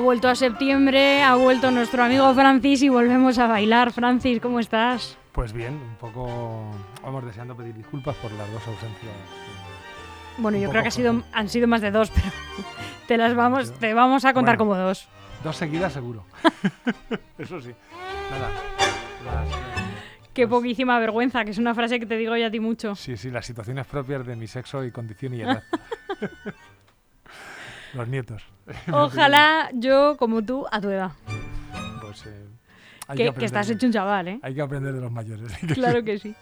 [0.00, 3.92] vuelto a septiembre, ha vuelto nuestro amigo Francis y volvemos a bailar.
[3.92, 5.16] Francis, ¿cómo estás?
[5.32, 6.70] Pues bien, un poco
[7.02, 9.04] vamos deseando pedir disculpas por las dos ausencias.
[9.04, 12.26] eh, Bueno, yo creo que ha sido, han sido más de dos, pero
[13.06, 14.72] te las vamos, te vamos a contar Bueno.
[14.74, 15.08] como dos.
[15.44, 16.24] Dos seguidas seguro.
[17.38, 17.70] Eso sí.
[18.30, 18.50] Nada.
[19.24, 19.48] Las,
[20.34, 22.94] Qué poquísima vergüenza, que es una frase que te digo yo a ti mucho.
[22.94, 25.62] sí, sí, las situaciones propias de mi sexo y condición y edad.
[27.94, 28.42] Los nietos.
[28.92, 31.12] Ojalá yo, como tú, a tu edad.
[32.00, 32.46] Pues, eh,
[33.08, 34.40] hay Que, que aprender estás hecho un chaval, ¿eh?
[34.42, 35.52] Hay que aprender de los mayores.
[35.74, 36.34] Claro que sí.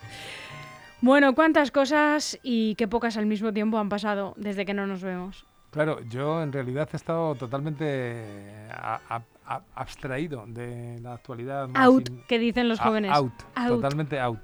[1.00, 5.00] Bueno, cuántas cosas y qué pocas al mismo tiempo han pasado desde que no nos
[5.02, 5.46] vemos.
[5.70, 11.68] Claro, yo en realidad he estado totalmente a- a- a- abstraído de la actualidad.
[11.68, 13.12] más Out, in- que dicen los jóvenes.
[13.12, 13.68] Out, Out.
[13.68, 14.40] totalmente out.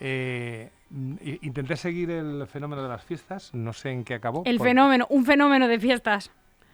[0.00, 0.70] Eh,
[1.42, 4.42] intenté seguir el fenómeno de las fiestas, no sé en qué acabó.
[4.44, 6.30] El porque- fenómeno, un fenómeno de fiestas.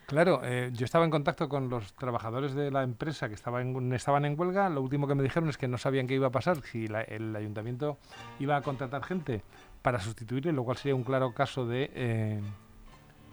[0.07, 3.93] Claro, eh, yo estaba en contacto con los trabajadores de la empresa que estaba en-
[3.93, 4.69] estaban en huelga.
[4.69, 7.03] Lo último que me dijeron es que no sabían qué iba a pasar, si la-
[7.03, 7.97] el ayuntamiento
[8.41, 9.43] iba a contratar gente
[9.83, 11.91] para sustituirle, lo cual sería un claro caso de...
[11.95, 12.41] eh,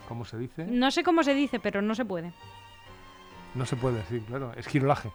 [0.08, 0.66] ¿Cómo se dice?
[0.68, 2.32] No sé cómo se dice, pero no se puede.
[3.56, 5.12] No se puede decir, claro, esquirolaje.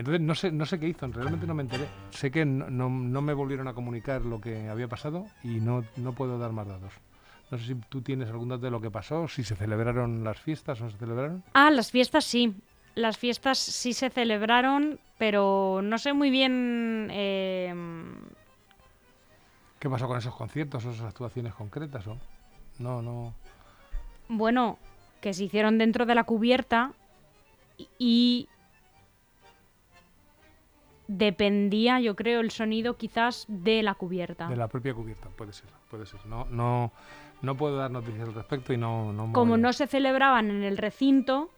[0.00, 1.86] Entonces no sé, no sé qué hizo, realmente no me enteré.
[2.10, 5.84] Sé que no, no- no me volvieron a comunicar lo que había pasado y no,
[5.96, 6.90] no puedo dar más datos.
[7.50, 10.40] No sé si tú tienes algún dato de lo que pasó, si se celebraron las
[10.40, 11.42] fiestas o no se celebraron.
[11.52, 12.54] Ah, las fiestas sí.
[12.94, 17.08] Las fiestas sí se celebraron, pero no sé muy bien.
[17.10, 17.74] eh,
[19.78, 22.06] ¿Qué pasó con esos conciertos o esas actuaciones concretas?
[22.06, 22.16] O?
[22.78, 23.34] No, no.
[24.28, 24.78] bueno,
[25.20, 26.92] que se hicieron dentro de la cubierta
[27.76, 28.48] y- y
[31.10, 34.46] dependía, yo creo, el sonido quizás de la cubierta.
[34.46, 36.24] De la propia cubierta, puede ser, puede ser.
[36.26, 36.92] No, no,
[37.42, 39.12] no puedo dar noticias al respecto y no...
[39.12, 41.50] no Como voy no se celebraban en el recinto,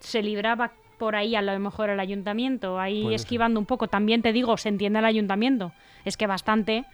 [0.00, 3.24] se libraba por ahí a lo mejor el ayuntamiento, ahí Puede ser.
[3.24, 3.88] esquivando un poco.
[3.88, 5.72] También te digo, se entiende el ayuntamiento.
[6.04, 6.84] Es que bastante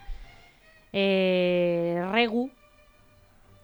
[0.92, 2.52] eh, regu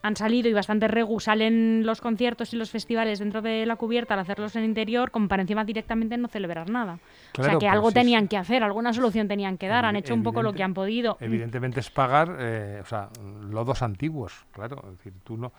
[0.02, 4.14] han salido y bastante regu salen los conciertos y los festivales dentro de la cubierta
[4.14, 6.98] al hacerlos en interior, como para encima directamente no celebrar nada.
[7.38, 10.14] o sea que algo sí, tenían que hacer, alguna solución tenían que dar, han hecho
[10.14, 11.16] un poco lo que han podido.
[11.20, 13.10] Evidentemente es pagar, eh, o sea,
[13.48, 14.82] lodos antiguos, claro.
[14.90, 15.52] Es decir, tú no,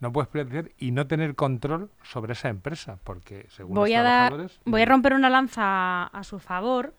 [0.00, 0.30] no puedes
[0.78, 4.60] y no tener control sobre esa empresa, porque según voy los a dar trabajadores...
[4.64, 6.94] voy a romper una lanza a su favor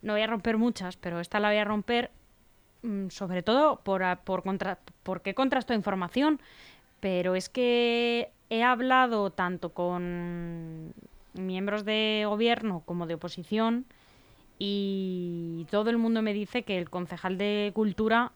[0.00, 2.10] no voy a romper muchas pero esta la voy a romper
[3.08, 6.40] sobre todo por por contra porque contrasto información
[7.00, 10.92] pero es que he hablado tanto con
[11.34, 13.86] miembros de gobierno como de oposición
[14.58, 18.32] y todo el mundo me dice que el concejal de cultura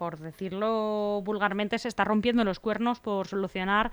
[0.00, 3.92] por decirlo vulgarmente, se está rompiendo los cuernos por solucionar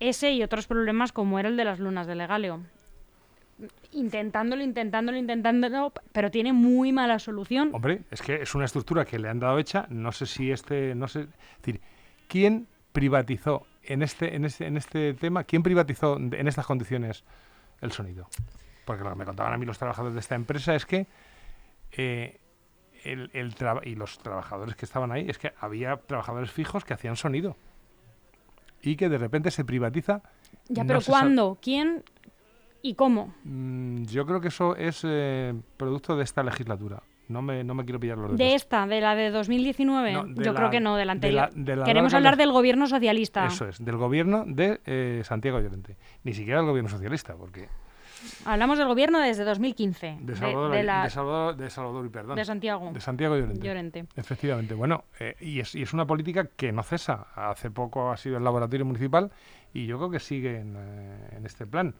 [0.00, 2.62] ese y otros problemas como era el de las lunas de Legaleo.
[3.92, 7.70] Intentándolo, intentándolo, intentándolo, pero tiene muy mala solución.
[7.72, 10.94] Hombre, es que es una estructura que le han dado hecha, no sé si este...
[10.94, 11.28] no sé Es
[11.58, 11.80] decir,
[12.28, 17.24] ¿quién privatizó en este, en este, en este tema, quién privatizó en estas condiciones
[17.80, 18.28] el sonido?
[18.84, 21.06] Porque lo que me contaban a mí los trabajadores de esta empresa es que
[21.92, 22.40] eh,
[23.04, 23.30] el,
[23.84, 27.56] y los trabajadores que estaban ahí, es que había trabajadores fijos que hacían sonido.
[28.82, 30.22] Y que de repente se privatiza.
[30.68, 31.58] ya, no pero ¿cuándo?
[31.60, 32.04] ¿Quién?
[32.86, 33.32] ¿Y cómo?
[33.44, 37.02] Mm, yo creo que eso es eh, producto de esta legislatura.
[37.28, 38.38] No me, no me quiero pillar los dedos.
[38.38, 40.12] ¿De esta, de la de 2019?
[40.12, 41.64] No, de Yo la- creo que no, de la de la- anterior.
[41.64, 43.46] de la Queremos hablar del gobierno socialista.
[43.46, 45.96] Eso es, del gobierno de eh, Santiago Llorente.
[46.24, 47.68] Ni siquiera del gobierno socialista, porque
[48.44, 50.18] Hablamos del gobierno desde 2015.
[50.20, 52.36] de Salvador, de la- de Salvador, de Salvador y perdón.
[52.36, 52.90] de Santiago.
[52.92, 53.66] de Santiago Llorente.
[53.66, 54.04] Llorente.
[54.16, 54.74] Efectivamente.
[54.74, 57.28] Bueno, eh, y, es, y es una política que no cesa.
[57.34, 59.30] Hace poco ha sido el laboratorio municipal
[59.72, 61.94] y yo creo que sigue en, eh, en este plan.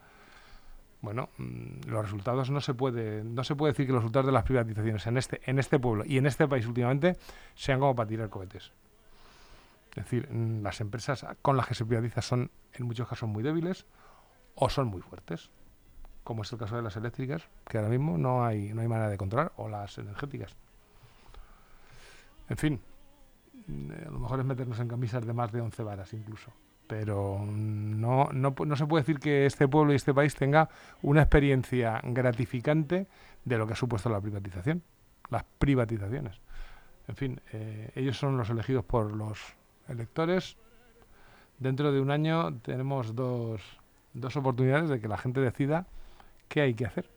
[1.05, 4.31] Bueno, mm, los resultados no se puede no se puede decir que los resultados de
[4.31, 7.15] las privatizaciones en este en este pueblo y en este país últimamente
[7.53, 8.73] sean como para tirar cohetes.
[9.91, 13.43] Es decir, mm, las empresas con las que se privatiza son en muchos casos muy
[13.43, 13.85] débiles
[14.55, 15.51] o son muy fuertes,
[16.23, 19.07] como es el caso de las eléctricas, que ahora mismo no hay no hay manera
[19.07, 20.57] de controlar, o las energéticas.
[22.49, 22.81] En fin,
[23.67, 26.51] mm, a lo mejor es meternos en camisas de más de 11 varas incluso.
[26.87, 30.69] Pero no, no, no se puede decir que este pueblo y este país tenga
[31.01, 33.07] una experiencia gratificante
[33.43, 34.83] de lo que ha supuesto la privatización,
[35.29, 36.39] las privatizaciones.
[37.07, 39.39] En fin, eh, ellos son los elegidos por los
[39.87, 40.57] electores.
[41.59, 43.61] Dentro de un año tenemos dos,
[44.13, 45.87] dos oportunidades de que la gente decida
[46.47, 47.09] qué hay que hacer.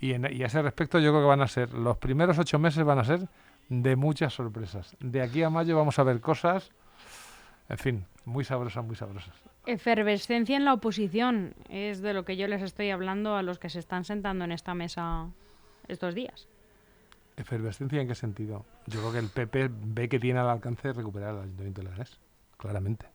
[0.00, 2.58] Y, en- y a ese respecto yo creo que van a ser, los primeros ocho
[2.58, 3.28] meses van a ser
[3.68, 4.96] de muchas sorpresas.
[5.00, 6.70] De aquí a mayo vamos a ver cosas,
[7.70, 9.34] en fin, muy sabrosas, muy sabrosas.
[9.64, 13.70] Efervescencia en la oposición es de lo que yo les estoy hablando a los que
[13.70, 15.28] se están sentando en esta mesa
[15.86, 16.48] estos días.
[17.36, 18.66] ¿Efervescencia en qué sentido?
[18.86, 22.18] Yo creo que el PP ve que tiene al alcance recuperar el Ayuntamiento de Leganés,
[22.56, 23.06] claramente.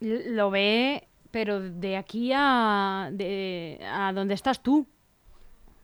[0.00, 4.86] Lo ve, pero de aquí a, de, a donde estás tú.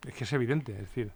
[0.07, 1.13] Es que es evidente, es decir,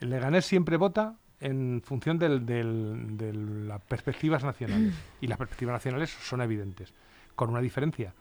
[0.00, 4.94] el Leganés siempre vota en función del, de las perspectivas nacionales.
[5.20, 6.92] Y las perspectivas nacionales son evidentes,
[7.34, 8.14] con una diferencia.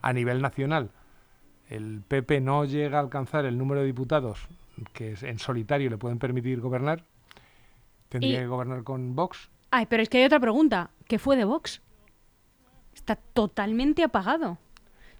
[0.00, 0.90] A nivel nacional,
[1.68, 4.48] el PP no llega a alcanzar el número de diputados
[4.92, 7.04] que en solitario le pueden permitir gobernar.
[8.08, 9.50] Tendría que gobernar con Vox.
[9.70, 10.90] Ay, pero es que hay otra pregunta.
[11.06, 11.82] ¿Qué fue de Vox?
[12.94, 14.58] Está totalmente apagado.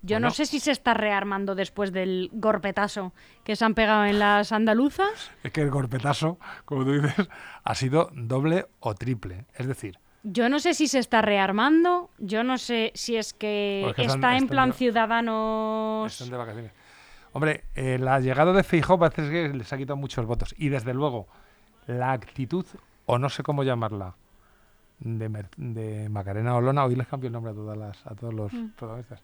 [0.02, 3.12] Yo no sé si se está rearmando después del golpetazo
[3.44, 5.30] que se han pegado en las andaluzas.
[5.42, 7.28] Es que el golpetazo, como tú dices,
[7.64, 9.46] ha sido doble o triple.
[9.54, 9.98] Es decir...
[10.24, 14.48] Yo no sé si se está rearmando, yo no sé si es que, está en
[14.48, 16.12] plan ciudadanos...
[16.12, 16.72] Están de vacaciones.
[17.32, 20.54] Hombre, eh, la llegada de Feijóo parece que les ha quitado muchos votos.
[20.58, 21.28] Y desde luego,
[21.86, 22.66] la actitud,
[23.06, 24.16] o no sé cómo llamarla,
[24.98, 28.70] de, Macarena Olona, hoy les cambio el nombre a, todas las, a todos los mm.
[28.76, 29.22] protagonistas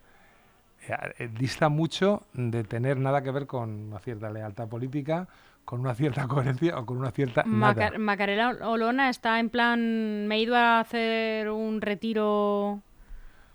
[1.38, 5.28] dista mucho de tener nada que ver con una cierta lealtad política,
[5.64, 10.40] con una cierta coherencia o con una cierta Macarena Olona está en plan, me he
[10.40, 12.80] ido a hacer un retiro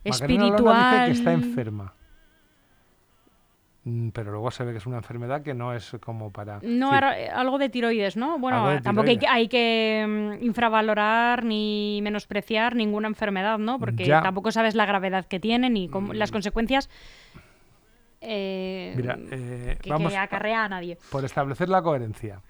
[0.04, 0.52] espiritual.
[0.52, 1.94] Macarena Olona dice que está enferma.
[3.84, 6.60] Mm, pero luego se ve que es una enfermedad que no es como para...
[6.64, 8.38] No, algo de tiroides, ¿no?
[8.38, 13.80] Bueno, tampoco hay que, mm, infravalorar ni menospreciar ninguna enfermedad, ¿no?
[13.80, 16.34] Porque tampoco sabes la gravedad que tiene ni las mm.
[16.34, 16.90] consecuencias
[18.22, 18.96] eh,
[19.32, 20.98] eh, que, acarrea a nadie.
[21.10, 22.42] Por establecer la coherencia.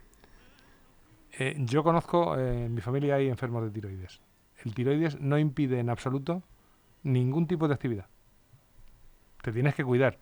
[1.37, 4.19] Eh, yo conozco, en mi familia hay enfermos de tiroides.
[4.65, 6.41] El tiroides no impide en absoluto
[7.03, 8.07] ningún tipo de actividad.
[9.43, 10.17] Te tienes que cuidar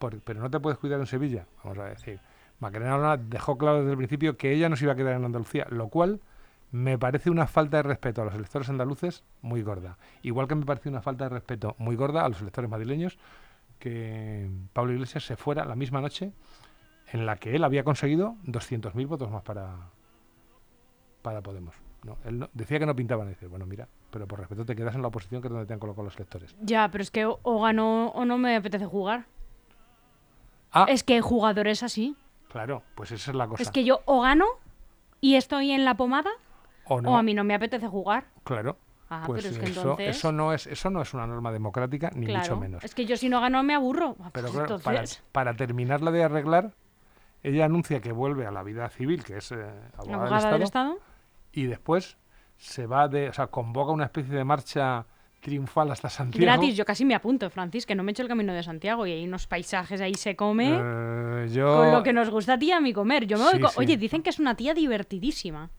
[0.00, 2.20] pero no te puedes cuidar en Sevilla, vamos a decir.
[2.58, 5.66] Macarena dejó claro desde el principio que ella no se iba a quedar en Andalucía,
[5.70, 6.20] lo cual
[6.72, 9.98] me parece una falta de respeto a los electores andaluces muy gorda.
[10.22, 13.18] Igual que me parece una falta de respeto muy gorda a los electores madrileños
[13.78, 16.32] que Pablo Iglesias se fuera la misma noche
[17.12, 19.90] en la que él había conseguido 200.000 votos más para,
[21.22, 21.74] para Podemos.
[22.04, 23.26] No, él decía que no pintaban.
[23.26, 25.66] Y dice, bueno, mira, pero por respeto te quedas en la oposición que es donde
[25.66, 26.54] te han colocado los electores.
[26.62, 29.26] Ya, pero es que o ganó o no me apetece jugar.
[30.72, 30.86] Ah.
[30.88, 32.16] Es que el jugador es así.
[32.50, 33.62] Claro, pues esa es la cosa.
[33.62, 34.46] Es que yo o gano
[35.20, 36.30] y estoy en la pomada
[36.86, 38.24] o, a mí no me apetece jugar.
[38.44, 38.76] Claro.
[39.08, 40.16] Ah, pues pero es que eso, entonces...
[40.16, 42.84] eso, no es, eso no es una norma democrática, ni mucho menos.
[42.84, 44.16] Es que yo si no gano me aburro.
[44.20, 45.02] Ah, pero pues claro, para,
[45.32, 46.72] para, terminarla de arreglar,
[47.42, 50.98] ella anuncia que vuelve a la vida civil, que es eh, abogada, del, Estado,
[51.52, 52.16] y después
[52.56, 55.06] se va de, o sea, convoca una especie de marcha
[55.40, 56.44] triunfal hasta Santiago.
[56.44, 59.06] Gratis, yo casi me apunto, Francis, que no me he hecho el camino de Santiago
[59.06, 60.68] y hay unos paisajes ahí se come.
[60.68, 63.26] Eh, con lo que nos gusta a ti a mí comer.
[63.26, 63.44] Yo me
[63.76, 65.70] Oye, dicen que es una tía divertidísima.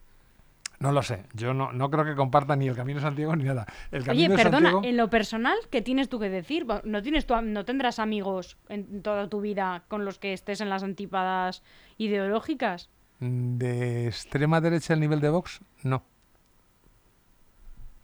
[0.80, 3.44] No lo sé, yo no, no creo que comparta ni el Camino de Santiago ni
[3.44, 3.68] nada.
[3.92, 6.66] El Oye, perdona, en lo personal, ¿qué tienes tú que decir?
[6.84, 10.82] ¿No, tienes ¿No tendrás amigos en toda tu vida con los que estés en las
[10.82, 11.62] antípadas
[12.00, 12.90] ideológicas?
[13.20, 15.62] ¿De extrema derecha el nivel de Vox?
[15.84, 16.04] No.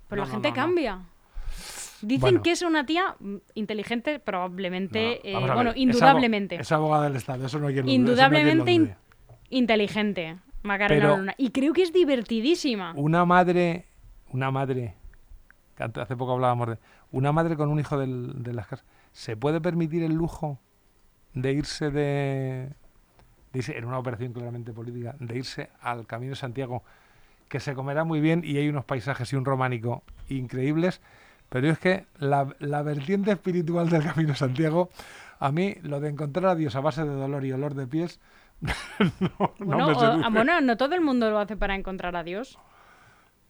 [0.07, 1.01] Pero la gente cambia.
[2.01, 3.15] Dicen que es una tía
[3.53, 6.55] inteligente, probablemente, eh, bueno, indudablemente.
[6.55, 8.95] Es, abogada del Estado, eso no que Indudablemente
[9.49, 11.35] inteligente, Macarena Luna.
[11.37, 12.93] Y creo que es divertidísima.
[12.95, 13.85] Una madre,
[14.31, 14.95] una madre,
[15.77, 16.77] hace poco hablábamos de,
[17.11, 20.59] una madre con un hijo de las casas, ¿se puede permitir el lujo
[21.33, 22.69] de irse de,
[23.53, 26.83] dice en una operación claramente política, de irse al Camino de Santiago,
[27.47, 31.01] que se comerá muy bien y hay unos paisajes y un románico increíbles?
[31.49, 32.43] Pero es que la,
[32.83, 34.89] vertiente espiritual del Camino Santiago,
[35.39, 38.19] a mí lo de encontrar a Dios a base de dolor y olor de pies,
[38.59, 42.57] no, bueno, no bueno, no todo el mundo lo hace para encontrar a Dios.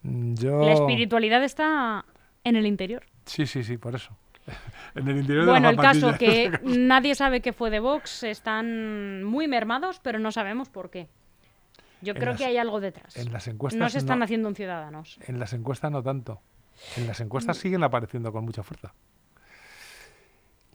[0.03, 0.63] Mm, yo...
[0.63, 2.05] La espiritualidad está
[2.43, 3.03] en el interior.
[3.25, 4.15] Sí, sí, sí, por eso.
[4.95, 9.23] en el interior bueno, de el caso que nadie sabe qué fue de Vox, están
[9.23, 11.07] muy mermados, pero no sabemos por qué.
[12.01, 13.17] Yo creo que hay algo detrás.
[13.17, 15.17] En las encuestas no se están haciendo un ciudadanos.
[15.25, 16.41] En las encuestas no tanto.
[16.95, 18.93] En las encuestas siguen apareciendo con mucha fuerza.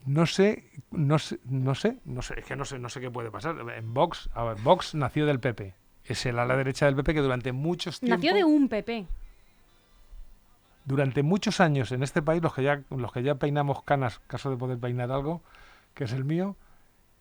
[0.05, 3.11] No sé, no sé, no sé, no sé, es que no sé, no sé qué
[3.11, 3.57] puede pasar.
[3.77, 5.75] En Vox, a ver, Vox nació del PP.
[6.05, 8.19] Es el ala derecha del PP que durante muchos tiempos...
[8.19, 9.07] Nació de un PP.
[10.85, 14.51] Durante muchos años en este país, los que ya, los que ya peinamos canas, caso
[14.51, 15.43] de poder peinar algo,
[15.95, 16.57] que es el mío,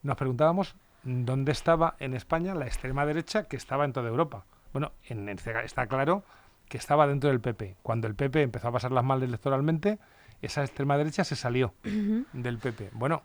[0.02, 4.46] nos preguntábamos dónde estaba en España la extrema derecha que estaba en toda Europa.
[4.74, 6.24] Bueno, en, está claro
[6.72, 7.76] que estaba dentro del PP.
[7.84, 10.00] Cuando el PP empezó a pasar las mal electoralmente,
[10.42, 12.92] esa extrema derecha se salió del PP.
[12.94, 13.24] Bueno,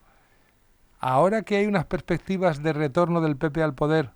[0.99, 4.11] ahora que hay unas perspectivas de retorno del PP al poder,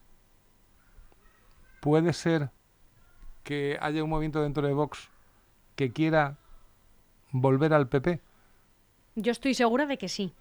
[1.81, 2.51] puede ser
[3.45, 5.11] que haya un movimiento dentro de Vox
[5.77, 6.37] que quiera
[7.31, 8.21] volver al PP.
[9.15, 10.35] Yo estoy segura de que sí.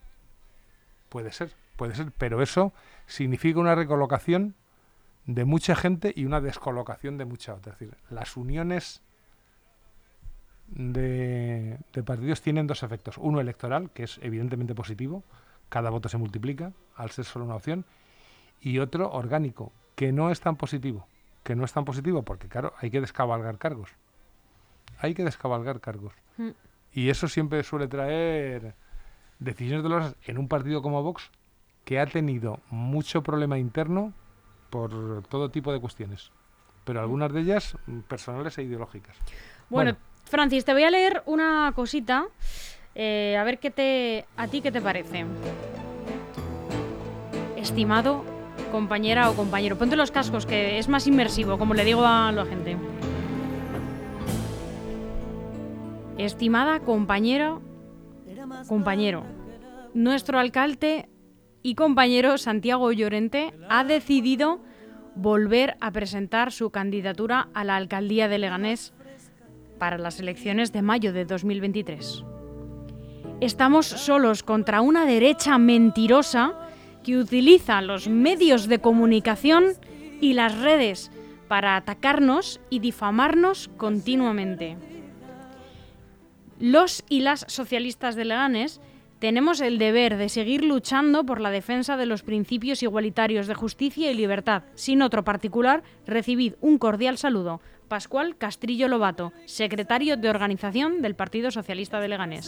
[1.10, 2.74] Puede ser, puede ser, pero eso
[3.06, 4.56] significa una recolocación
[5.26, 7.74] de mucha gente y una descolocación de mucha otra.
[7.74, 9.02] Es decir, las uniones
[10.72, 13.18] de, partidos tienen dos efectos.
[13.18, 15.24] Uno electoral, que es evidentemente positivo,
[15.70, 17.86] cada voto se multiplica al ser solo una opción,
[18.62, 21.08] y otro orgánico, que no es tan positivo,
[21.44, 23.90] que no es tan positivo porque, claro, hay que descabalgar cargos.
[25.00, 26.14] Hay que descabalgar cargos.
[26.38, 26.50] Mm.
[26.94, 28.74] Y eso siempre suele traer
[29.40, 31.30] decisiones dolorosas en un partido como Vox,
[31.86, 34.14] que ha tenido mucho problema interno
[34.70, 36.32] por todo tipo de cuestiones,
[36.84, 39.18] pero algunas de ellas mm, personales e ideológicas.
[39.70, 39.96] Bueno,
[40.26, 42.28] Francis, te voy a leer una cosita,
[42.96, 45.26] eh, a ver qué te, a ti qué te parece.
[47.58, 48.24] Estimado
[48.72, 52.46] compañera o compañero, ponte los cascos que es más inmersivo, como le digo a la
[52.46, 52.78] gente.
[56.18, 57.60] Estimada compañera,
[58.68, 59.24] compañero,
[59.94, 61.09] nuestro alcalde
[61.62, 64.60] y compañero Santiago Llorente ha decidido
[65.16, 68.94] volver a presentar su candidatura a la alcaldía de Leganés
[69.78, 72.24] para las elecciones de mayo de 2023.
[73.42, 76.54] Estamos solos contra una derecha mentirosa
[77.04, 79.74] que utiliza los medios de comunicación
[80.22, 81.12] y las redes
[81.48, 84.78] para atacarnos y difamarnos continuamente.
[86.60, 88.82] Los y las socialistas de Leganés
[89.20, 94.10] tenemos el deber de seguir luchando por la defensa de los principios igualitarios de justicia
[94.12, 94.64] y libertad.
[94.76, 97.62] Sin otro particular, recibid un cordial saludo.
[97.90, 102.48] Pascual Castrillo Lobato, secretario de organización del Partido Socialista de Leganés.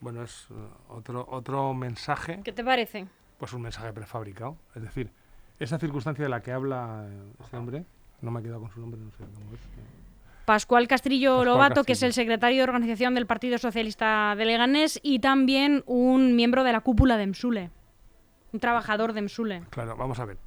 [0.00, 0.54] Bueno, es uh,
[0.88, 2.40] otro, otro mensaje.
[2.42, 3.06] ¿Qué te parece?
[3.38, 4.56] Pues un mensaje prefabricado.
[4.74, 5.12] Es decir,
[5.58, 7.06] esa circunstancia de la que habla
[7.38, 7.84] este hombre,
[8.22, 9.99] no me he quedado con su nombre, no sé cómo es.
[10.44, 15.20] Pascual Castrillo Lobato, que es el secretario de organización del Partido Socialista de Leganés y
[15.20, 17.70] también un miembro de la cúpula de MSULE,
[18.52, 19.62] un trabajador de MSULE.
[19.70, 20.38] Claro, vamos a ver.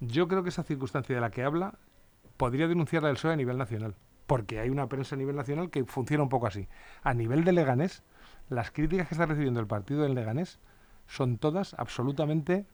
[0.00, 1.74] Yo creo que esa circunstancia de la que habla
[2.36, 3.94] podría denunciarla el PSOE a nivel nacional,
[4.26, 6.66] porque hay una prensa a nivel nacional que funciona un poco así.
[7.02, 8.02] A nivel de Leganés,
[8.48, 10.58] las críticas que está recibiendo el partido del Leganés
[11.06, 12.66] son todas absolutamente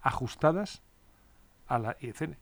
[0.00, 0.82] ajustadas
[1.68, 1.96] a la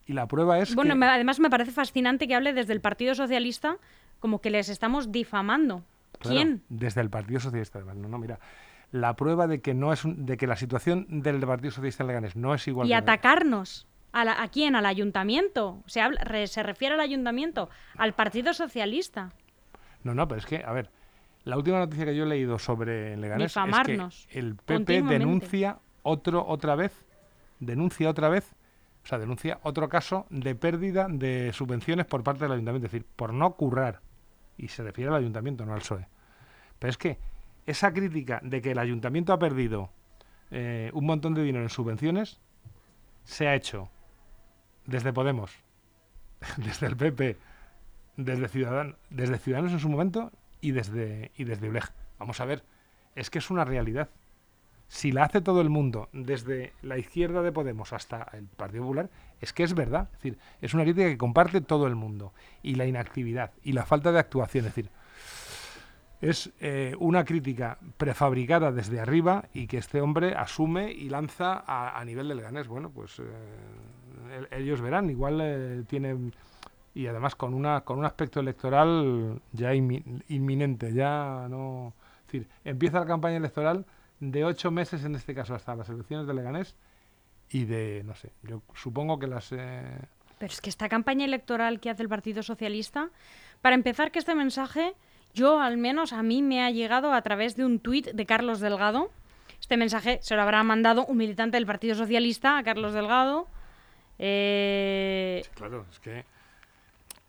[0.07, 3.79] Y la prueba es bueno, además me parece fascinante que hable desde el Partido Socialista
[4.21, 5.83] como que les estamos difamando.
[6.21, 6.63] ¿Quién?
[6.69, 7.81] Desde el Partido Socialista.
[7.81, 8.39] No, no, mira
[8.95, 12.37] la prueba de que no es de que la situación del Partido Socialista en Leganés
[12.37, 12.87] no es igual.
[12.89, 13.89] Y atacarnos.
[14.13, 14.77] ¿A, quién?
[14.77, 15.83] ¿Al ayuntamiento?
[15.87, 17.69] ¿Se, habla, ¿Se refiere al ayuntamiento?
[17.97, 19.33] ¿Al Partido Socialista?
[20.05, 20.91] No, no, pero es que, a ver,
[21.43, 26.47] la última noticia que yo he leído sobre Leganés es que el PP denuncia otro,
[26.47, 27.05] otra vez,
[27.59, 28.55] denuncia otra vez,
[29.05, 33.07] o sea, denuncia otro caso de pérdida de subvenciones por parte del ayuntamiento, es decir,
[33.17, 34.01] por no currar.
[34.57, 36.09] Y se refiere al ayuntamiento, no al PSOE.
[36.79, 37.19] Pero es que
[37.67, 39.91] esa crítica de que el ayuntamiento ha perdido
[40.51, 42.41] eh, un montón de dinero en subvenciones
[43.25, 43.91] se ha hecho
[44.87, 45.51] desde Podemos,
[46.57, 47.37] desde el PP,
[48.17, 50.31] desde Ciudadanos, desde Ciudadanos en su momento
[50.61, 51.71] y desde, y desde.
[52.19, 52.65] Vamos a ver,
[53.15, 54.09] es que es una realidad.
[54.89, 59.11] Si la hace todo el mundo, desde la izquierda de Podemos hasta el Partido Popular,
[59.41, 60.09] es que es verdad.
[60.13, 62.33] Es decir, es una crítica que comparte todo el mundo.
[62.63, 64.67] Y la inactividad y la falta de actuación.
[64.67, 64.91] Es decir,
[66.21, 72.03] es eh, una crítica prefabricada desde arriba y que este hombre asume y lanza a,
[72.05, 72.67] nivel del Ganés.
[72.67, 76.33] Bueno, pues eh, ellos verán, igual eh, tienen
[76.95, 81.93] y además con una con un aspecto electoral ya inminente, ya no,
[82.27, 83.85] decir, empieza la campaña electoral
[84.31, 86.77] de ocho meses en este caso hasta las elecciones de Leganés
[87.51, 89.99] y de no sé, yo supongo que las eh,
[90.39, 93.11] pero es que esta campaña electoral que hace el Partido Socialista,
[93.63, 94.95] para empezar que este mensaje
[95.33, 98.61] yo al menos a mí me ha llegado a través de un tuit de Carlos
[98.61, 99.11] Delgado.
[99.61, 103.49] Este mensaje se lo habrá mandado un militante del Partido Socialista a Carlos Delgado
[104.19, 106.25] eh, claro, es que...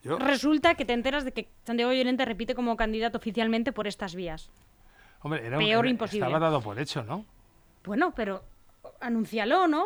[0.04, 4.52] Resulta que te enteras de que Santiago Llorente repite como candidato oficialmente por estas vías.
[5.26, 6.24] Hombre, era, Peor imposible.
[6.28, 7.26] estaba dado por hecho, ¿no?
[7.84, 8.44] Bueno, pero
[9.02, 9.86] anúncialo, ¿no?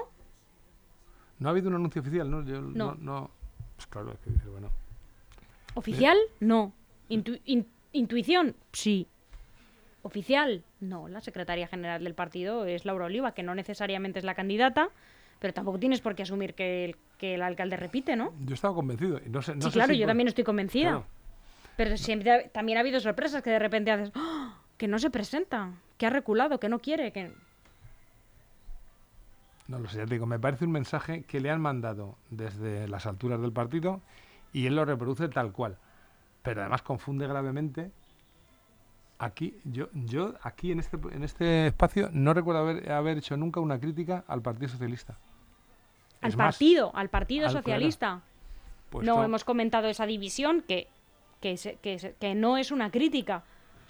[1.40, 2.44] No ha habido un anuncio oficial, ¿no?
[2.44, 3.32] Yo, no.
[3.78, 4.70] Pues claro, es que dice, bueno.
[5.76, 6.18] ¿Oficial?
[6.42, 6.74] No.
[7.08, 8.54] ¿Intuición?
[8.74, 9.08] Sí.
[10.02, 10.62] ¿Oficial?
[10.82, 11.08] No.
[11.08, 14.90] La secretaria general del partido es Laura Oliva, que no necesariamente es la candidata,
[15.40, 18.34] pero tampoco tienes por qué asumir que el, que el alcalde repite, ¿no?
[18.42, 19.22] Yo estaba convencido.
[19.26, 21.02] no sé, sí, claro, yo también estoy convencida.
[21.78, 24.59] Pero siempre también ha habido sorpresas que de repente haces, ¡Ah!
[24.80, 27.32] Que no se presenta, que ha reculado, que no quiere, que...
[29.68, 32.88] No lo sé, ya te digo, me parece un mensaje que le han mandado desde
[32.88, 34.02] las alturas del partido
[34.52, 35.78] y él lo reproduce tal cual.
[36.42, 37.92] Pero además confunde gravemente.
[39.20, 43.60] Aquí, yo, yo aquí en este, en este espacio no recuerdo haber, haber hecho nunca
[43.60, 45.18] una crítica al Partido Socialista.
[46.22, 47.52] Al Es más, partido, al Partido al-.
[47.54, 48.22] Socialista.
[48.90, 50.88] pues no hemos comentado esa división que,
[51.42, 53.44] que, se- que, se- que no es una crítica,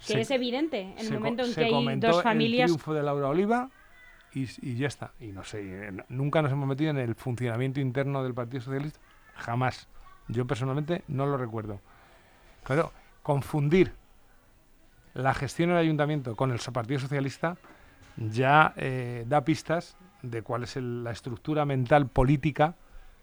[0.06, 2.66] que Se- es evidente en el momento en que hay dos El familias.
[2.66, 3.70] triunfo de Laura Oliva
[4.32, 5.12] y, ya está.
[5.20, 8.98] Y no sé, eh, nunca nos hemos metido en el funcionamiento interno del Partido Socialista.
[9.36, 9.88] Jamás.
[10.28, 11.80] Yo personalmente no lo recuerdo.
[12.62, 12.92] Claro,
[13.22, 13.92] confundir
[15.14, 17.56] la gestión del ayuntamiento con el Partido Socialista
[18.16, 22.74] ya eh, da pistas de cuál es el- la estructura mental política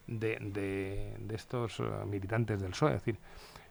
[0.07, 2.95] de, de- de estos eh, militantes del PSOE.
[2.95, 3.17] Es decir,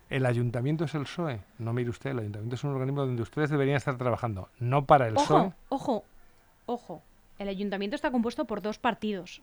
[0.09, 1.41] el ayuntamiento es el PSOE.
[1.59, 5.09] No mire usted, el ayuntamiento es un organismo donde ustedes deberían estar trabajando, no para
[5.09, 5.37] el PSOE.
[5.39, 6.05] Ojo, ojo,
[6.67, 7.03] ojo.
[7.39, 9.43] El ayuntamiento está compuesto por dos partidos.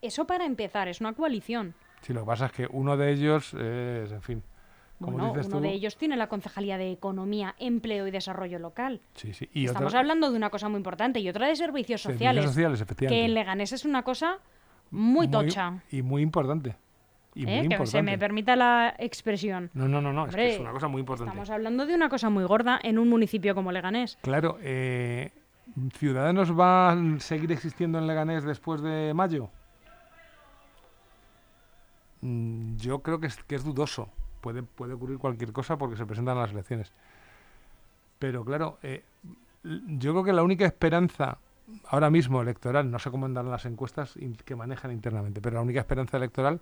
[0.00, 1.74] Eso para empezar, es una coalición.
[2.00, 4.42] Sí, lo que pasa es que uno de ellos es, en fin,
[4.98, 8.58] como Bueno, dices uno tú, de ellos tiene la Concejalía de Economía, Empleo y Desarrollo
[8.58, 9.00] Local.
[9.14, 12.02] sí, sí, y Estamos otra, hablando de una cosa muy importante y otra de servicios
[12.02, 13.24] servicios sociales, sociales, que efectivamente.
[13.24, 14.38] en Leganés es una cosa
[14.90, 15.82] muy tocha.
[15.90, 16.76] y muy importante.
[17.34, 17.68] Y ¿eh?
[17.68, 19.70] Que se me permita la expresión.
[19.74, 21.30] No, no, no, no, es que es una cosa muy importante.
[21.30, 24.18] Estamos hablando de una cosa muy gorda en un municipio como Leganés.
[24.22, 25.30] Claro, eh,
[25.96, 29.48] ¿Ciudadanos va a seguir existiendo en Leganés después de mayo?
[32.20, 34.10] Mm, Yo creo que es, que es dudoso.
[34.40, 36.92] Puede, puede ocurrir cualquier cosa porque se presentan las elecciones.
[38.18, 39.04] Pero claro, eh,
[39.62, 41.38] yo creo que la única esperanza
[41.88, 44.14] ahora mismo electoral, no sé cómo andan las encuestas
[44.44, 46.60] que manejan internamente, pero la única esperanza electoral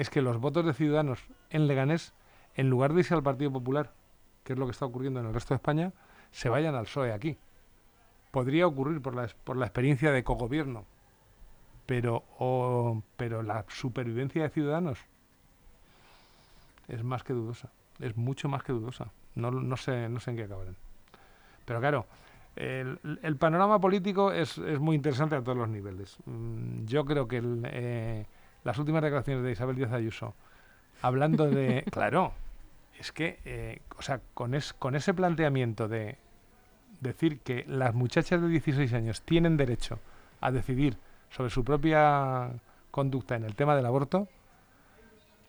[0.00, 2.14] es que los votos de Ciudadanos en Leganés,
[2.54, 3.92] en lugar de irse al Partido Popular,
[4.44, 5.92] que es lo que está ocurriendo en el resto de España,
[6.30, 7.36] se vayan al PSOE aquí.
[8.30, 10.86] Podría ocurrir por la, por la experiencia de cogobierno,
[11.84, 12.24] pero,
[13.18, 14.98] pero la supervivencia de Ciudadanos
[16.88, 19.12] es más que dudosa, es mucho más que dudosa.
[19.34, 20.76] No, no, sé, no sé en qué acabarán.
[21.66, 22.06] Pero claro,
[22.56, 26.16] el, el panorama político es, es muy interesante a todos los niveles.
[26.24, 28.24] Mm, Yo creo que el, eh,
[28.64, 30.34] las últimas declaraciones de Isabel Díaz Ayuso,
[31.02, 31.84] hablando de...
[31.90, 32.32] claro,
[32.98, 36.16] es que, eh, o sea, con, es, con ese planteamiento de
[37.00, 39.98] decir que las muchachas de 16 años tienen derecho
[40.40, 40.96] a decidir
[41.30, 42.50] sobre su propia
[42.90, 44.28] conducta en el tema del aborto,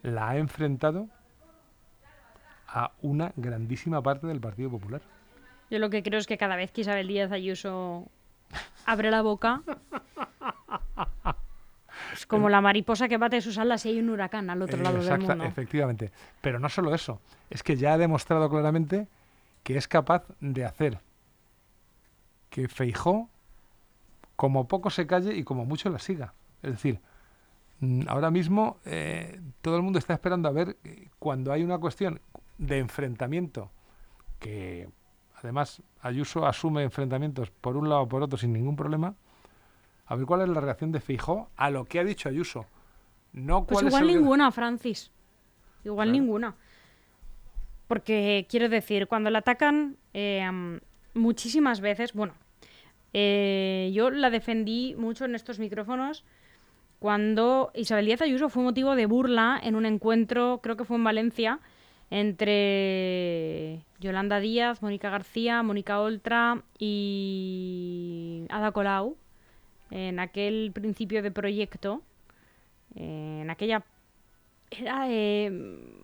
[0.03, 1.07] la ha enfrentado
[2.67, 5.01] a una grandísima parte del Partido Popular.
[5.69, 8.07] Yo lo que creo es que cada vez que Isabel Díaz Ayuso
[8.85, 9.61] abre la boca,
[12.13, 14.97] es como la mariposa que bate sus alas y hay un huracán al otro lado
[14.97, 15.43] del Exacta- mundo.
[15.45, 16.11] Efectivamente.
[16.41, 17.19] Pero no solo eso,
[17.49, 19.07] es que ya ha demostrado claramente
[19.63, 20.99] que es capaz de hacer
[22.49, 23.29] que Feijó
[24.35, 26.33] como poco se calle y como mucho la siga.
[26.63, 26.99] Es decir,
[27.79, 31.77] mm, ahora mismo eh, todo el mundo está esperando a ver eh, cuando hay una
[31.77, 32.19] cuestión
[32.57, 33.71] de enfrentamiento,
[34.39, 34.89] que
[35.39, 39.13] además Ayuso asume enfrentamientos por un lado o por otro sin ningún problema,
[40.05, 42.65] a ver cuál es la reacción de Feijó a lo que ha dicho Ayuso.
[43.33, 45.11] No Pues cuál igual ninguna, Francis.
[45.83, 46.19] Igual Claro.
[46.21, 46.55] ninguna.
[47.87, 50.79] Porque quiero decir, cuando la atacan eh,
[51.13, 52.33] muchísimas veces, bueno,
[53.13, 56.23] eh, yo la defendí mucho en estos micrófonos
[56.99, 61.03] cuando Isabel Díaz Ayuso fue motivo de burla en un encuentro, creo que fue en
[61.03, 61.59] Valencia,
[62.11, 69.17] entre Yolanda Díaz, Mónica García, Mónica Oltra y Ada Colau,
[69.91, 72.01] en aquel principio de proyecto,
[72.95, 73.83] en aquella
[74.71, 75.51] era eh,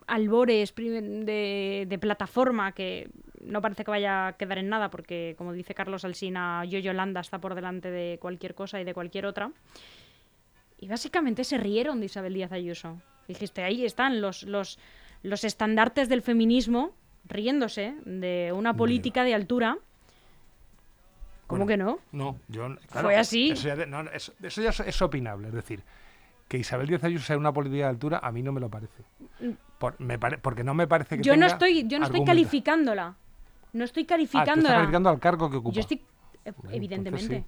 [0.07, 3.09] albores de, de plataforma que
[3.41, 7.21] no parece que vaya a quedar en nada porque como dice Carlos Alsina yo Yolanda
[7.21, 9.51] está por delante de cualquier cosa y de cualquier otra.
[10.79, 13.01] Y básicamente se rieron de Isabel Díaz Ayuso.
[13.27, 14.79] Dijiste ahí están los los
[15.23, 16.91] los estandartes del feminismo
[17.25, 19.77] riéndose de una política de altura
[21.47, 21.99] ¿Cómo Bueno, que no?
[22.11, 22.75] No, yo.
[22.89, 23.51] ¿Fue así?
[23.51, 25.47] Eso ya, de- no, eso- eso ya es, es opinable.
[25.47, 25.81] Es decir,
[26.49, 29.03] que Isabel Díaz Ayuso sea una política de altura, a mí no me lo parece.
[29.77, 31.23] Por- me pare- porque no me parece que.
[31.23, 33.15] Yo no estoy, yo no estoy calificándola.
[33.73, 34.57] No estoy Ah, calificándola.
[34.59, 35.75] estás calificando al cargo que ocupa.
[35.75, 36.01] Yo estoy.
[36.45, 37.37] eh, evidentemente.
[37.39, 37.45] sí.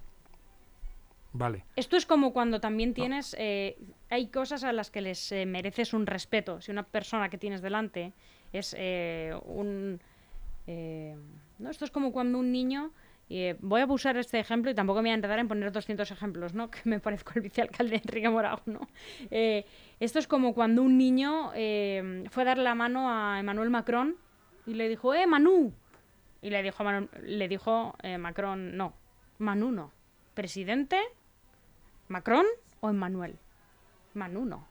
[1.32, 1.64] Vale.
[1.76, 3.36] Esto es como cuando también tienes.
[3.38, 6.60] eh, hay cosas a las que les eh, mereces un respeto.
[6.60, 8.12] Si una persona que tienes delante
[8.52, 10.00] es eh, un.
[10.66, 11.16] eh,
[11.58, 12.92] no, esto es como cuando un niño.
[13.30, 16.10] Eh, voy a usar este ejemplo y tampoco me voy a enredar en poner 200
[16.10, 16.70] ejemplos, ¿no?
[16.70, 18.80] Que me parezco al vicealcalde de Enrique Morago, ¿no?
[19.30, 19.64] Eh,
[20.00, 24.16] esto es como cuando un niño eh, fue a dar la mano a Emmanuel Macron
[24.66, 25.72] Y le dijo, ¡eh, Manu!
[26.42, 28.94] Y le dijo, Manu- le dijo eh, Macron, no,
[29.38, 29.90] Manu no.
[30.34, 30.98] ¿Presidente?
[32.08, 32.46] ¿Macron
[32.80, 33.36] o Emmanuel?
[34.14, 34.66] Manu no.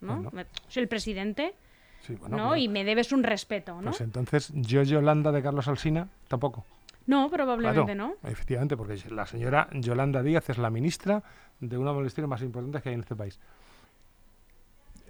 [0.00, 0.14] ¿no?
[0.16, 0.30] Bueno.
[0.32, 1.54] Me- Soy el presidente,
[2.00, 2.46] Sí, bueno, ¿no?
[2.48, 2.62] bueno.
[2.62, 3.90] Y me debes un respeto, ¿no?
[3.90, 6.64] Pues entonces, yo Yolanda de Carlos Alsina, tampoco.
[7.06, 8.28] No, probablemente Claro, no.
[8.30, 11.22] Efectivamente, porque la señora Yolanda Díaz es la ministra
[11.60, 13.38] de una de las ministerios más importantes que hay en este país.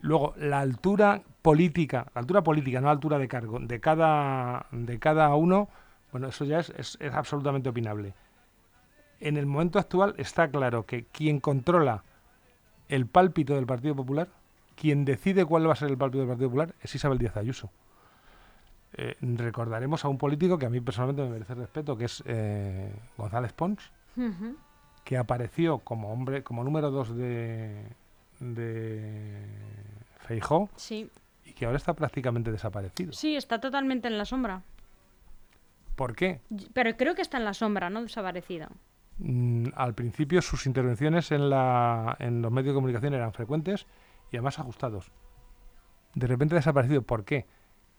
[0.01, 4.99] Luego, la altura política, la altura política, no la altura de cargo, de cada, de
[4.99, 5.69] cada uno,
[6.11, 8.15] bueno, eso ya es, es- es absolutamente opinable.
[9.21, 12.03] En el momento actual está claro que quien controla
[12.89, 14.29] el pálpito del Partido Popular,
[14.75, 17.71] quien decide cuál va a ser el pálpito del Partido Popular, es Isabel Díaz Ayuso.
[18.95, 22.95] Eh, recordaremos a un político que a mí personalmente me merece respeto, que es eh,
[23.17, 23.91] González Pons,
[25.05, 27.87] que apareció como hombre, como número dos de,
[28.41, 29.47] de
[30.19, 31.11] Feijó Sí,
[31.45, 33.13] y que ahora está prácticamente desaparecido.
[33.13, 34.63] sí, está totalmente en la sombra.
[35.97, 36.41] ¿Por qué?
[36.73, 38.69] Pero creo que está en la sombra, no desaparecido.
[39.19, 43.87] Mm, al principio sus intervenciones en, la, en los medios de comunicación eran frecuentes
[44.31, 45.11] y además ajustados.
[46.15, 47.03] De repente ha desaparecido.
[47.03, 47.47] ¿Por qué?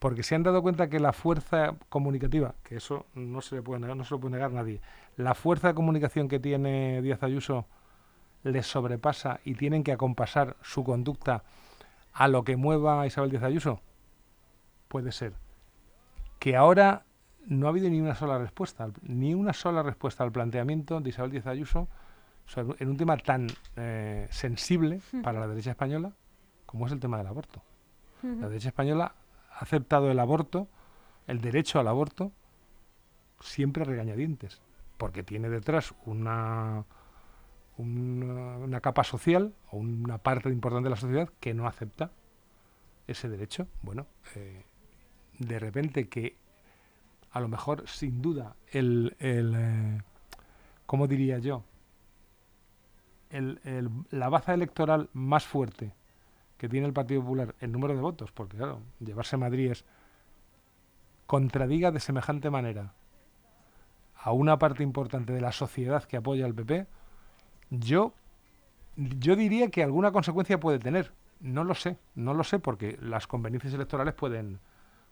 [0.03, 3.79] Porque se han dado cuenta que la fuerza comunicativa, que eso no se le puede
[3.79, 4.81] negar, no se lo puede negar nadie,
[5.15, 7.67] la fuerza de comunicación que tiene Díaz Ayuso
[8.43, 11.43] les sobrepasa y tienen que acompasar su conducta
[12.11, 13.79] a lo que mueva a Isabel Díaz Ayuso.
[14.89, 15.35] Puede ser.
[16.37, 17.05] Que ahora
[17.47, 21.31] no ha habido ni una sola respuesta, ni una sola respuesta al planteamiento de Isabel
[21.31, 21.87] Díaz Ayuso
[22.45, 26.11] sobre- en un tema tan eh, sensible para la derecha española
[26.65, 27.61] como es el tema del aborto.
[28.21, 29.15] La derecha española
[29.63, 30.67] aceptado el aborto,
[31.27, 32.31] el derecho al aborto,
[33.39, 34.61] siempre regañadientes,
[34.97, 36.85] porque tiene detrás una,
[37.77, 42.11] una, una capa social o una parte importante de la sociedad que no acepta
[43.07, 43.67] ese derecho.
[43.81, 44.63] Bueno, eh,
[45.39, 46.37] de repente que
[47.31, 50.01] a lo mejor, sin duda, el, el eh,
[50.85, 51.63] ¿cómo diría yo?
[53.29, 55.93] El, el- la baza electoral más fuerte
[56.63, 59.83] que tiene el Partido Popular, el número de votos, porque claro, llevarse Madrid es
[61.25, 62.93] contradiga de semejante manera
[64.15, 66.87] a una parte importante de la sociedad que apoya al PP,
[67.69, 68.13] yo,
[68.95, 71.11] yo diría que alguna consecuencia puede tener.
[71.41, 74.61] No lo sé, no lo sé, porque las conveniencias electorales pueden,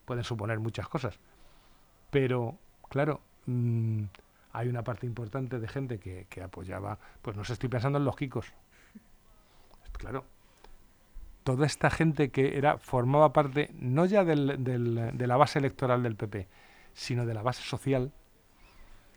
[0.06, 1.20] pueden suponer muchas cosas.
[2.12, 4.04] Pero, claro, mm,
[4.54, 8.06] hay una parte importante de gente que, que apoyaba, pues no sé, estoy pensando en
[8.06, 8.54] los Kikos.
[9.92, 10.24] Claro,
[11.44, 16.04] toda esta gente que era formaba parte no ya del- del- de la base electoral
[16.04, 16.48] del PP,
[16.94, 18.12] sino de la base social,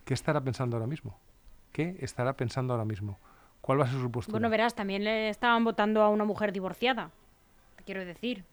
[0.04, 1.18] ¿qué estará pensando ahora mismo?
[1.72, 3.18] ¿Qué estará pensando ahora mismo?
[3.60, 4.34] ¿Cuál va a ser su postura?
[4.34, 7.10] Bueno, verás, también le estaban votando a una mujer divorciada.
[7.76, 8.44] Te quiero decir.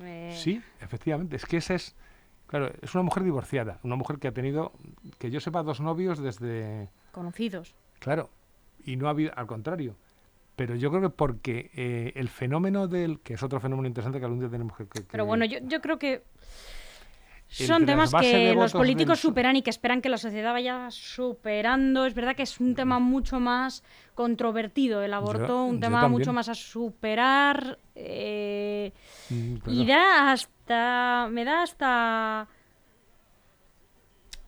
[0.00, 1.36] Eh, Sí, efectivamente.
[1.36, 1.94] Es que esa es,
[2.46, 4.72] claro, es una mujer divorciada, una mujer que ha tenido,
[5.18, 7.74] que yo sepa, dos novios desde, Conocidos.
[8.00, 8.28] claro,
[8.84, 9.96] y no ha habido, al contrario.
[10.56, 14.24] Pero yo creo que porque eh, el fenómeno del, que es otro fenómeno interesante que
[14.24, 14.86] algún día tenemos que...
[14.88, 16.22] que- Pero bueno, yo, yo creo que
[17.68, 22.04] son temas que los del políticos superan y que esperan que la sociedad vaya superando.
[22.06, 23.82] Es verdad que es un tema mucho más
[24.14, 27.78] controvertido el aborto, un tema mucho más a superar.
[27.94, 28.92] eh,
[29.30, 31.28] Mm, Y da hasta.
[31.30, 32.48] Me da hasta.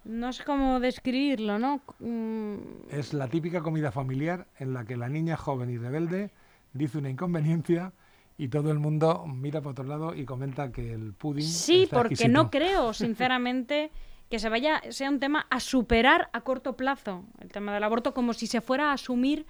[0.07, 1.81] No sé cómo describirlo, ¿no?
[1.99, 2.57] Mm,
[2.91, 6.31] Es la típica comida familiar en la que la niña joven y rebelde
[6.73, 7.93] dice una inconveniencia
[8.39, 11.97] y todo el mundo mira para otro lado y comenta que el pudding Sí, está
[11.97, 12.33] porque exquisito.
[12.43, 13.91] no creo, sinceramente,
[14.31, 18.15] que se vaya, sea un tema a superar a corto plazo, el tema del aborto,
[18.15, 19.45] como si se fuera a asumir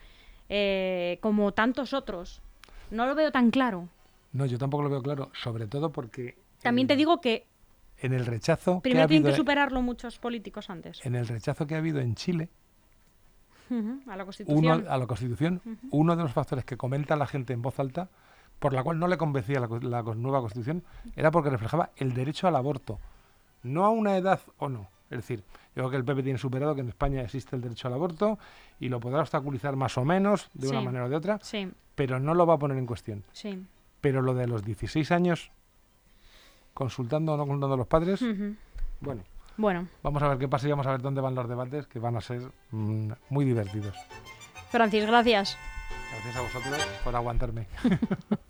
[0.49, 2.41] eh, como tantos otros.
[2.91, 3.89] No lo veo tan claro.
[4.33, 7.45] No, yo tampoco lo veo claro, sobre todo porque También te digo que
[8.01, 11.05] en el rechazo que ha primero tienen que superarlo muchos políticos antes.
[11.05, 12.49] en el rechazo que ha habido en Chile
[13.71, 14.85] a la uno, Constitución.
[14.89, 18.09] a la Constitución, uno de los factores que comenta la gente en voz alta,
[18.59, 20.85] por la cual no le convencía la, nueva Constitución,
[21.17, 23.01] era porque reflejaba el derecho al aborto,
[23.63, 24.89] no a una edad o no.
[25.11, 25.43] Es decir,
[25.75, 28.39] yo creo que el PP tiene superado que en España existe el derecho al aborto
[28.81, 32.19] y lo podrá obstaculizar más o menos, de una manera o de otra, Sí, pero
[32.19, 33.25] no lo va a poner en cuestión.
[33.33, 33.65] sí.
[34.01, 35.51] Pero lo de los 16 años,
[36.77, 38.21] consultando o no consultando a los padres,
[39.01, 39.23] bueno,
[39.57, 41.99] Bueno, vamos a ver qué pasa y vamos a ver dónde van los debates, que
[41.99, 43.97] van a ser mm, muy divertidos.
[44.71, 45.57] Francis, gracias.
[46.13, 47.67] Gracias a vosotros por aguantarme.